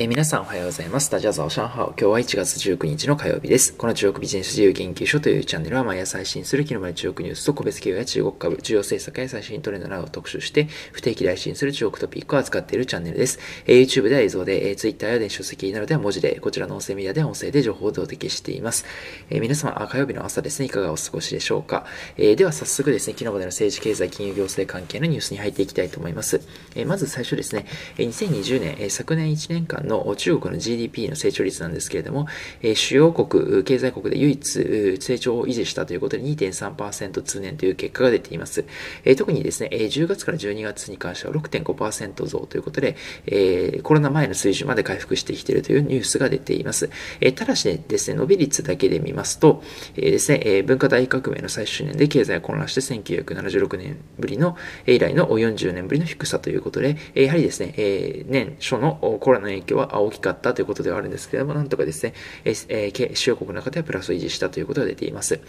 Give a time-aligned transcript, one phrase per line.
[0.00, 1.10] えー、皆さんおはようございます。
[1.10, 1.86] ダジャザオシャンハオ。
[1.88, 3.74] 今日は1月19日の火曜日です。
[3.74, 13.40] この中国ビジネス自由研究所というチャンネルは毎朝配信する昨日まで中国ニュースと個別企業や中国株、重要政策や最新トレンドなどを特集して、不定期で配信する中国トピックを扱っているチャンネルです。
[13.66, 18.84] えー、YouTube では映像で、えー、Twitter や電子書籍などでは文字で、こちらの音声メディアでは音声で情報をお届けしています。
[19.30, 21.86] えー、皆様、火曜日の朝ですね、いかがお過ごしでしょうか。
[22.16, 26.40] えー、では早速ですね、昨日までの政治経済金融行政関係のニュースに入っていきたいと思います。
[26.76, 32.26] えー、まず最初ですね、2020年、えー、昨年1年間の中国の GDP の成長率なんですけれども、
[32.62, 38.64] えー、主要国、経済国で唯一成長を維持したということで2.3%通年という結果が出ています。
[39.04, 46.90] えー、特にですね、え10月から12月に関しては6.5%増ということで、えー、コロナ前の水準まで回復してきているというニュースが出ています。
[47.20, 49.62] えー、ただし、ね、ですね、伸び率だけで見ますと、
[49.96, 65.40] えー、ですね、えー、文化大革命の最終年で経済が混乱して1976年ぶりの、以来の40年ぶりの低さということで、やはりですね、えー、年初のコロナの影響は大きかったということではあるんですけれども、なんとかですね、えー、主要国の中ではプラスを維持したということが出ています。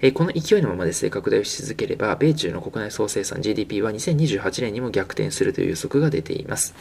[0.00, 6.74] えー、この勢いのままですね、拡大をし続ければ、米中の国内総生産 GDP は2028年にも逆転するという予測が出ています。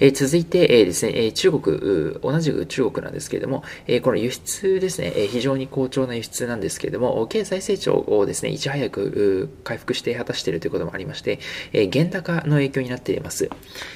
[0.00, 11.38] え続いて、えですね、え中国、同じく中国なんですけれども、えこの輸出ですね、え非常に好調な輸出なんですけれども、経済成長をですね、いち早く回復して果たしているということもありまして、
[11.74, 13.50] え原高の影響になっています。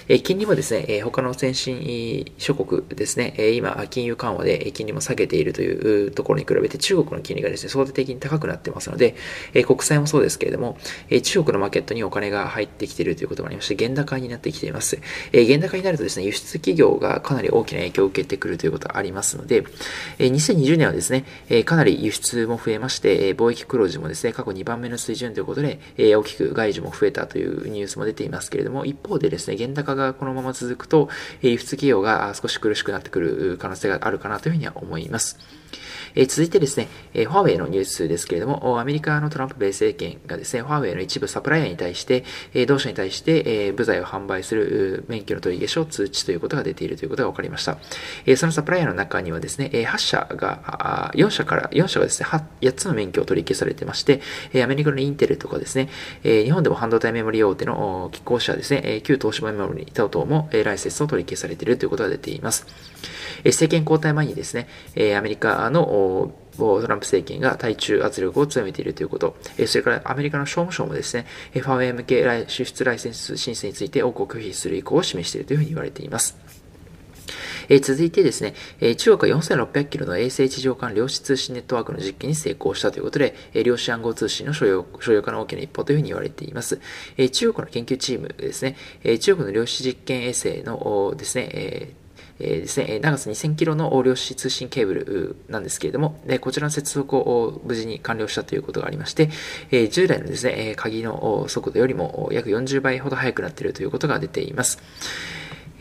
[0.09, 9.15] え金利もですね、え他の先進諸国ですね、え今、金融緩和で金利も下げているというところに比べて、中国の金利がですね、相対的に高くなってますので、
[9.55, 10.77] え国債もそうですけれども、
[11.09, 14.99] え中国のマーケットにお金が入ってきているということもありまして、原高になってきています。
[15.33, 19.65] え原高になるるとですね、輸出企業がかなり大きな影響を受けてくるということがありますので、
[20.19, 31.09] え2020年はですね、えかなり輸出も増えまして、え貿易黒字もですね、過去2番目の水準ということで、え大きく外需も増えたというニュースも出ていますけれども、一方でですね、原高がこのまま続くと、
[31.43, 35.39] え輸出企業が少し苦しくなってくる可能性があるかなというふうには思います。
[36.17, 42.25] え続いてですね、えファーウェイのニュースですけれども、アメリカのトランプ米政権がですね、ファーウェイの一部サプライヤーに対して、
[42.55, 47.79] え同社に対して、え部材を販売する免許の取り消しを通知ということが出ているということが分かりました。
[48.27, 52.29] えそのサプライヤーの中にはですね、8社が、4社から、4社がですね、
[52.61, 54.21] 8つの免許を取り消されてまして、
[54.63, 55.89] アメリカのインテルとかですね、
[56.23, 62.67] 日本でも半導体メモリ大手の機構社ですね、旧東芝メモリ等々もライセンスを取り消されているということが出ています。
[63.45, 64.69] 政権交代前にですね、
[65.17, 66.04] アメリカの
[66.57, 76.37] トランプ政権が対中圧力を強めているということ、それからアメリカの商務省もですね、ファーウェイ向け輸出ライセンス申請について多くを拒否する意向を示しているというふうに言われています。
[77.69, 86.81] えー、続いてですね、えー、中国は4600キロの衛星地上間量子通信ネットワークの実験に成功したということで、えー、量子暗号通信の所有所有化の大きな一歩というふうに言われています。
[87.17, 92.04] えー、中国の研究チームですね、えー、中国の量子実験衛星のですね、えー
[92.41, 99.31] えー、ですね、長さ2000キロの量子通信ケーブルなんですけれども、こちらの接続を無事に完了したということがありまして、
[99.71, 104.79] え、従来のですね、鍵の速度よりも約40倍ほど速くなっているということが出ています。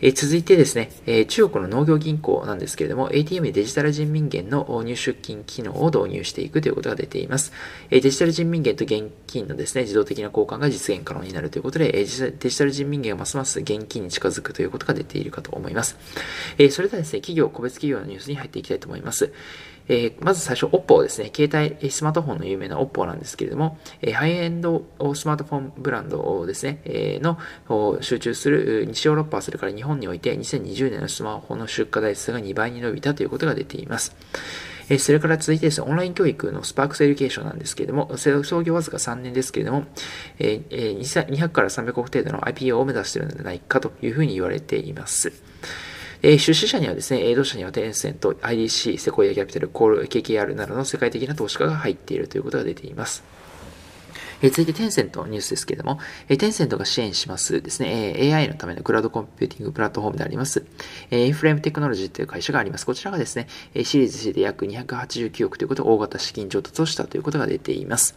[0.00, 7.52] え続いてですね、え中国の農業銀行なんですけれども、ATM デジタル人民元の入出金機能を導入していくということが出ています。
[7.90, 15.96] えデジタル人民元と現金のですね、自動的な交換が実現可能になるということで、えデジタル人民元がますます現金に近づくということが出ているかと思います。
[16.58, 19.32] えそれではですね、企業、個別企業のニュースに入っていきたいと思います。
[19.88, 21.30] えー、まず最初、OPPO ですね。
[21.34, 24.84] 携帯、スマートフォンの有名な OPPO なんですけれども、えー、ハイエンド
[25.14, 34.16] スマートフォンブランドですね、えー、の集中する西ヨーロッパ、それから日本において2020年のスマホの出荷台数が2倍に伸びたということが出ています。
[34.88, 39.84] えそれから続いてですね、オンライン教育のスパークスエデュケーションなんですけれども、創業わずか3年ですけれども、
[40.38, 45.32] え200から300億程度の IPO を目指しているのではないかというふうに言われています。
[46.26, 53.22] え出資者にはですね、同社にはテンセント、IDC、セコイアキャピタル、コール、KKR などの世界的な投資家が入っているということが出ています。
[54.40, 60.64] え続いてテンセントのニュースですけれども、えテンセントが支援しますですね、え AI のためのクラウドコンピューティングプラットフォームであります、
[61.10, 62.86] えインフレームテクノロジーという会社があります。
[62.86, 63.48] こちらがですね、
[63.84, 68.16] シリーズ C で約289億ということで大型資金調達をしたということが出ています。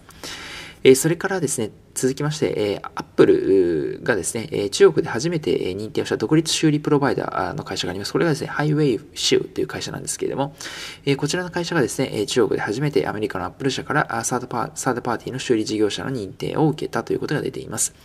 [0.84, 8.14] えそれからですね、続きまして、えー、Apple がですね、え中国で初めて認定をした独立修理プロバイダーの会社があります。
[8.14, 10.56] これがですね、ハイウェイシューという会社なんですけれども、
[11.06, 17.96] えこちらの会社がですね、中国で初めてアメリカの Apple 社からサードパーサードパーティーの修理事業者の認定を受けたということが出ています。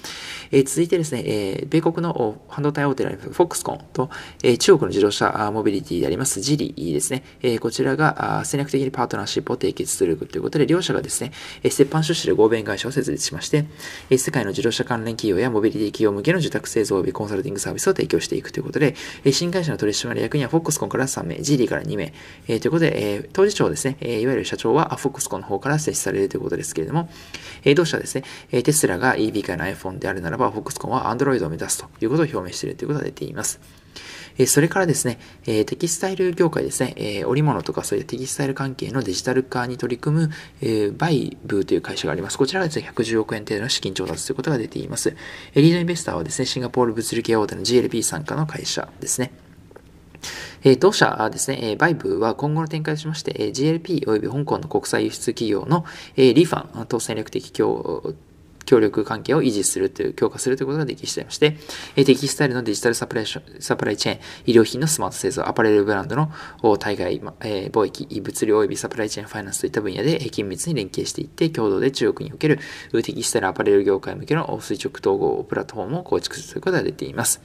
[0.51, 4.09] え続いてですね、え米国の半導体大手でありますフォックスコンと、
[4.43, 11.33] え中国の自動車モビリティでありますジリーですね、えこちらが戦略的にパートナーシップを締結するということで、両社がですね、
[11.65, 13.67] 折半出資で合弁会社を設立しまして、
[14.11, 18.95] え世界の自動車関連企業やモビリティ企業向けの受託製造及びコンサルティングサービスを提供していくということで、
[19.25, 22.13] え新会社の取締役にはフォックスコンから3名、GD から2名、
[22.49, 27.09] えということで、え当事長ですね、えいわゆる社長はフォックスコンの方から設置されるということですけれども、
[27.65, 33.82] え同社はですね、えテスラが EV 界の iPhone であるならば、フォックスコンは Android を目指すということを表明しているということが出ています。
[34.39, 40.31] えそれからですね、えテキスタイル業界ですね、え織物とかそういうテキスタイル関係のデジタル化に取り組む、
[40.61, 42.39] えバイブーという会社があります。
[42.39, 45.17] こちらがですね、110億円程度の資金調達ということが出ています。
[45.55, 49.33] リードインベスターはですね、シンガポール物流系大手の GLP 参加の会社ですね。
[50.65, 55.85] え同社ですね、えバイブは今後の展開としまして、え GLP 及び香港の国際輸出企業の、
[56.17, 58.15] えリファンと戦略的協
[58.65, 61.57] 協力関係を維持するという、強化するということができしていまして、
[61.95, 66.31] テキスタイルのデジタルサプライサプライチェーン、医療品のスマート製造、アパレルブランドの
[66.79, 72.59] 対外、え貿易、物流及びサプライチェーンファイナンスといった分野で緊密に連携していって、共同で中国における
[72.93, 77.41] テキスタイルアパレル業界向けの垂直統合プラットフォームを構築するということが出ています。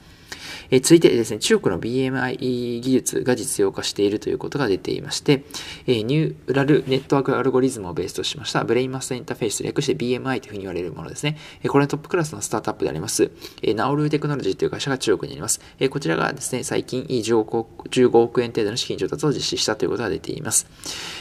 [0.70, 5.44] え続いてですね、中国の BMI 技術が実用化しているということが出ていまして、
[5.86, 11.36] えニューラルネットワークアルゴリズムをベースとしましたブレインマスターインターフェース略して BMI というふうに言われるものですね。
[11.62, 13.30] えこれのトップクラスのスタートアップであります、
[13.62, 15.60] えナオルテクノロジーという会社が中国にあります。
[15.78, 20.66] えこちらがですね、最近15億 ,15 億円程度の資金調達を実施したということが出ています。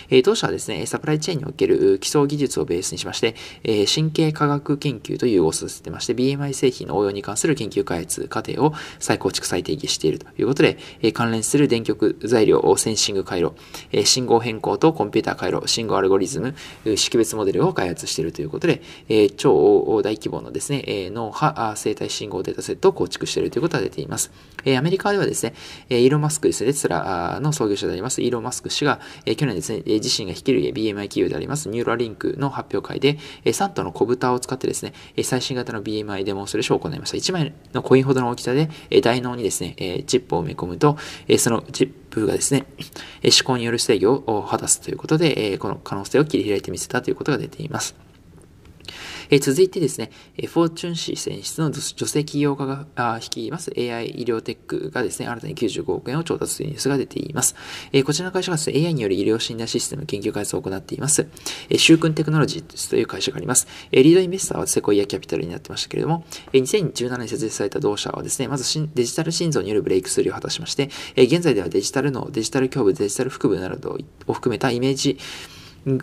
[0.09, 13.53] え当社はですね、サプライチェーンにおける基礎技術をベースにしまして、え神経科学研究と融合させてまして、BMI 製品の応用に関する研究開発過程を再構築再定義しているということで、え関連する電極材料、センシング回路、
[13.91, 16.55] え信号変更とコンピューター回路、信号アルゴリズム、
[16.95, 24.31] 識別モデルを開発しているということで、え超大規模のですね、え脳波生体信号データセットを構築しているということが出ています。
[24.65, 25.53] えアメリカではですね、
[25.89, 34.93] えイーロン・マスクですね、テスラの創業者であります、イーロン・マスク氏が、え去年ですね、自身が率いる BMI 企業であります、ニューラリンクの発表会で、え3頭の小豚を使ってですね、
[35.23, 37.17] 最新型の BMI デモンストレーションを行いました。
[37.17, 38.69] 1枚のコインほどの大きさで、
[39.07, 40.98] 大脳にですね、えチップを埋め込むと、
[41.30, 42.65] えそのチップがですね、
[43.24, 47.95] え思考による制御を果たすということで、えこの可能性を切り開いてみせたということが出ています。
[49.29, 50.12] え続いてですね、
[50.47, 57.56] フォーチュン市選出の女性起業家が率います AI 医療テックがですね、新たに95億円を調達というニュースが出ています。
[57.91, 61.27] えこちらの会社がですね、AI による医療診断システム研究開発を行っています。
[61.69, 63.68] えシュークンテクノロジーという会社があります。
[63.91, 73.97] えリードインベスターはセコイアキャピタルになってましたけれども、え2017年設立された同社はですね、まずデジタル心臓によるブレイクスルーを果たしまして、え現在ではデジタルのデジタル胸部、デジタル腹部など
[74.27, 75.18] を含めたイメージ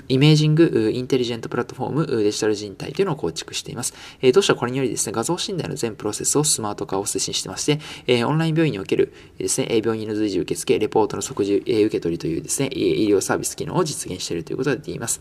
[0.09, 3.95] イメージングインテリジェントプラットフォームデジタル人体というのを構築しています。
[4.23, 15.21] え同社はこれによりですね、画像診断の全プロセスをスマート化を推進してまして、えオンライン病院におけるですね、病院の随時受付、レポートの即時え受け取りというですね、医療サービス機能を実現しているということが出ています。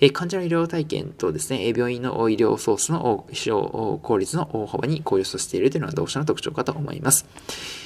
[0.00, 7.81] え患者の医療体験とですね、病院の医療ソースの使用効率の大幅に向上させているというのが同社の特徴かと思います。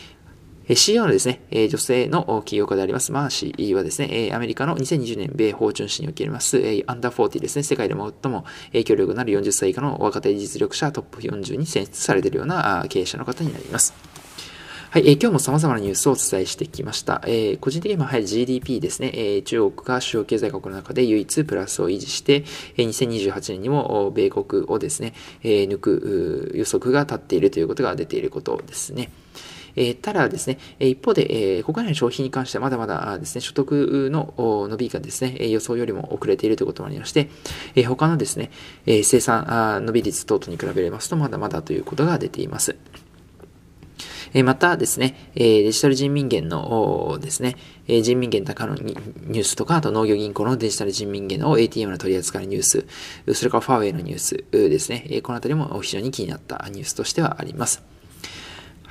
[0.74, 13.94] CEO のですね、女性の起業家であります、マーシーはですね、アメリカの2020年米フォーチュン誌におけます、アンダー40ですね、世界で最も影響力のある40歳以下の若手実力者トップ40に選出されているような経営者の方になります。
[14.90, 17.22] はい、えー、今日も様々なニュースをお伝えしてきました。
[17.26, 22.44] えー、個人的には、はい、GDP ですね、えー、中国が主要経済国の中で唯一プラスを維持して、
[22.76, 29.10] えー、2028年にも米国をですね、えー、抜く予測が立っているということが出ていることですね。
[29.76, 34.34] え、ただですね、一方で、え、国内の消費に関してはまだまだですね、所得の
[34.68, 37.28] 伸びがですね、予想よりも遅れているということもありまして、
[37.74, 38.50] え、他のですね、
[38.86, 42.76] え生産伸び率等々に比べますとまだまだということが出ています。
[44.44, 47.56] またですね、デジタル人民元のですね、
[47.86, 52.86] 人民元高のニュースとか、あと農業銀行のデジタル人民元の ATM の取り扱いニュース、
[53.34, 57.95] それからファーウェイのニュースですね、このあたりも非常に気になったニュースとしてはあります。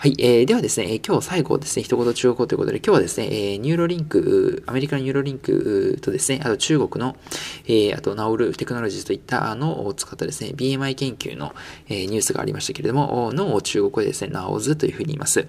[0.06, 7.16] はい、えー、ではですね、今日最後ですね、一言中国語ということで、今日はですね、えニューラリンク、アメリカのニューラリンクとですね、あと中国の、
[7.66, 11.56] えー、あとナオルテクノロジーといったのを使ったですね、BMI 研究の、
[11.90, 15.48] えー、ニュースがありましたけれども、脳を中国語でですね、ナオズというふうに言います。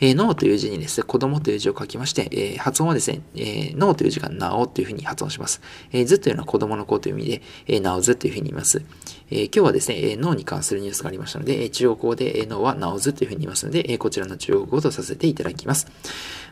[0.00, 5.60] えー、脳という字にですね、子供という字を書きまして、えー、発音はですね、えー、脳という字がナオというふうに発音します。
[5.92, 8.82] えー、ずというのは子供の子という意味で、えー、ナオズというふうに言います。
[9.30, 15.86] え、今日はですね、脳に関するニュースがありましたので、中国語で、脳はナオズというふうに言いますので、こちらの中国語とさせていただきます。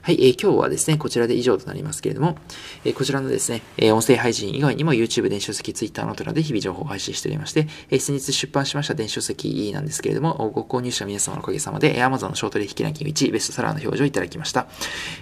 [0.00, 2.38] はい、え、今日はですね、こちらで以上となりますけれども、
[2.84, 14.68] え、こちらのですね、え、音声配信以外にも YouTube、電子書籍、Twitter のトラで日々情報を配信しておりまして、え、先日出版しました電子書籍なんですけれども、ご購入者皆様のおかげさまで、Amazon のショート取引ランキング1、ベストセラーの表示をいただきました。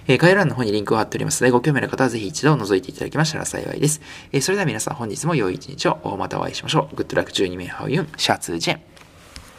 [0.07, 3.99] え、概要欄の方にリンクを貼っておりますので、ご興味の方はぜひ一度覗いていただきましたら幸いです。
[4.31, 6.95] え、それでは皆さん本日も良い一日を、またお会いしましょう。
[6.95, 8.81] グッドラック中ドラック中中二名